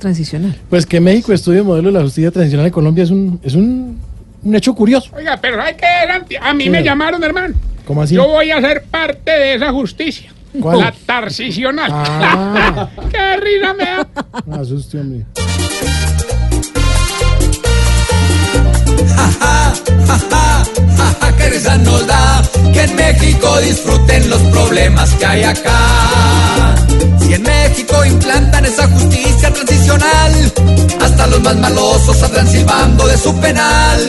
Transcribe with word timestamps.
Transicional. 0.00 0.56
Pues 0.68 0.86
que 0.86 0.98
México 1.00 1.32
estudie 1.32 1.58
el 1.58 1.64
modelo 1.64 1.88
de 1.88 1.94
la 1.94 2.02
justicia 2.02 2.30
transicional 2.32 2.66
en 2.66 2.72
Colombia 2.72 3.04
es 3.04 3.10
un, 3.10 3.38
es 3.44 3.54
un, 3.54 4.00
un 4.42 4.54
hecho 4.56 4.74
curioso. 4.74 5.10
Oiga, 5.14 5.38
pero 5.40 5.56
¿sabes 5.56 5.76
qué? 5.76 5.86
Anti- 5.86 6.36
A 6.36 6.52
mí 6.52 6.68
me 6.68 6.82
llamaron, 6.82 7.22
hermano. 7.22 7.54
¿Cómo 7.86 8.02
así? 8.02 8.16
Yo 8.16 8.26
voy 8.26 8.50
a 8.50 8.60
ser 8.60 8.82
parte 8.90 9.30
de 9.30 9.54
esa 9.54 9.70
justicia. 9.72 10.32
¿Cuál? 10.60 10.80
La 10.80 10.92
tarcisional. 11.06 11.90
Ah. 11.92 12.88
¡Qué 13.10 13.36
risa 13.36 13.72
me 13.74 13.84
da! 13.84 14.08
No 14.46 14.56
asuste, 14.56 14.98
hombre. 15.00 15.24
que 21.36 21.50
risa 21.50 21.76
nos 21.78 22.06
da 22.06 22.42
que 22.72 22.82
en 22.82 22.96
México 22.96 23.58
disfruten 23.60 24.30
los 24.30 24.40
problemas 24.42 25.10
que 25.14 25.26
hay 25.26 25.42
acá. 25.42 26.74
Si 27.20 27.34
en 27.34 27.42
México 27.42 28.04
implantan 28.04 28.53
más 31.44 31.56
malosos 31.56 32.16
saldrán 32.16 32.48
silbando 32.48 33.06
de 33.06 33.18
su 33.18 33.38
penal. 33.38 34.00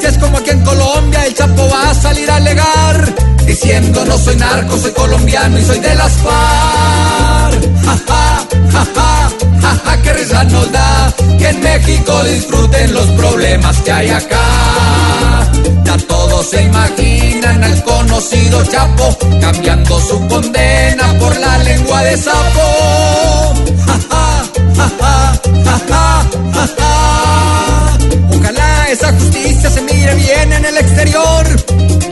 Si 0.00 0.06
es 0.06 0.18
como 0.18 0.38
aquí 0.38 0.50
en 0.50 0.60
Colombia, 0.62 1.24
el 1.24 1.34
Chapo 1.34 1.68
va 1.68 1.90
a 1.90 1.94
salir 1.94 2.28
a 2.30 2.36
alegar, 2.36 3.14
diciendo 3.46 4.04
no 4.04 4.18
soy 4.18 4.36
narco, 4.36 4.76
soy 4.76 4.90
colombiano 4.92 5.58
y 5.58 5.64
soy 5.64 5.78
de 5.78 5.94
las 5.94 6.12
FARC. 6.14 7.62
Ja, 7.84 7.96
ja, 8.08 8.46
ja, 8.72 8.86
ja, 8.94 9.30
ja, 9.62 9.80
ja, 9.84 10.02
que 10.02 10.12
risa 10.14 10.44
nos 10.44 10.72
da 10.72 11.14
que 11.38 11.48
en 11.48 11.60
México 11.60 12.24
disfruten 12.24 12.92
los 12.92 13.06
problemas 13.12 13.76
que 13.82 13.92
hay 13.92 14.10
acá. 14.10 15.50
Ya 15.84 15.96
todos 16.08 16.50
se 16.50 16.62
imaginan 16.62 17.62
al 17.62 17.84
conocido 17.84 18.64
Chapo 18.64 19.16
cambiando 19.40 20.00
su 20.00 20.26
condena 20.26 21.18
por 21.20 21.38
la 21.38 21.58
lengua 21.58 22.02
de 22.02 22.16
sapo. 22.16 23.09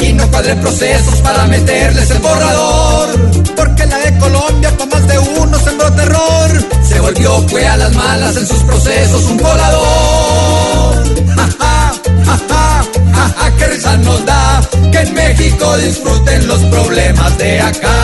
Y 0.01 0.13
no 0.13 0.31
cuadre 0.31 0.55
procesos 0.57 1.15
para 1.21 1.47
meterles 1.47 2.11
el 2.11 2.19
borrador. 2.19 3.09
Porque 3.57 3.87
la 3.87 3.99
de 3.99 4.19
Colombia 4.19 4.71
para 4.77 4.91
más 4.91 5.09
de 5.09 5.19
uno 5.19 5.59
sembró 5.59 5.93
terror. 5.93 6.69
Se 6.89 7.01
volvió 7.01 7.49
fue 7.49 7.67
a 7.67 7.77
las 7.77 7.95
malas 7.95 8.37
en 8.37 8.47
sus 8.47 8.63
procesos 8.65 9.25
un 9.25 9.37
volador. 9.37 11.05
Ja, 11.37 11.49
ja, 11.59 11.93
ja, 12.25 12.39
ja, 12.49 12.85
ja, 13.15 13.35
ja, 13.37 13.57
que 13.57 13.67
risa 13.67 13.97
nos 13.99 14.25
da 14.25 14.61
que 14.93 14.99
en 14.99 15.15
México 15.15 15.77
disfruten 15.79 16.47
los 16.47 16.61
problemas 16.65 17.39
de 17.39 17.61
acá. 17.61 17.98